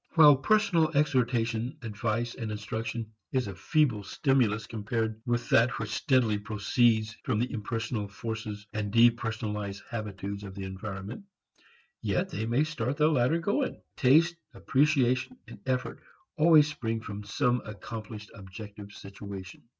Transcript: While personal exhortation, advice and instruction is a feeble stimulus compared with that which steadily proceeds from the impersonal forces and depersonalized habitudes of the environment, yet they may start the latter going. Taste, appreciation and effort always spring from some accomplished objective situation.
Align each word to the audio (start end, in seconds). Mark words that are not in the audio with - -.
While 0.15 0.37
personal 0.37 0.89
exhortation, 0.97 1.77
advice 1.83 2.33
and 2.33 2.51
instruction 2.51 3.11
is 3.33 3.45
a 3.47 3.53
feeble 3.53 4.03
stimulus 4.03 4.65
compared 4.65 5.21
with 5.27 5.47
that 5.49 5.69
which 5.77 5.91
steadily 5.91 6.39
proceeds 6.39 7.15
from 7.23 7.37
the 7.37 7.51
impersonal 7.53 8.07
forces 8.07 8.65
and 8.73 8.91
depersonalized 8.91 9.83
habitudes 9.87 10.43
of 10.43 10.55
the 10.55 10.63
environment, 10.63 11.25
yet 12.01 12.29
they 12.29 12.47
may 12.47 12.63
start 12.63 12.97
the 12.97 13.09
latter 13.09 13.37
going. 13.37 13.79
Taste, 13.95 14.35
appreciation 14.55 15.37
and 15.47 15.59
effort 15.67 16.01
always 16.35 16.67
spring 16.67 16.99
from 17.01 17.23
some 17.23 17.61
accomplished 17.65 18.31
objective 18.33 18.91
situation. 18.93 19.61